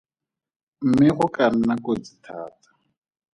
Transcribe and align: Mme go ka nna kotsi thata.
Mme 0.87 1.07
go 1.17 1.25
ka 1.35 1.45
nna 1.55 1.75
kotsi 1.85 2.13
thata. 2.25 2.69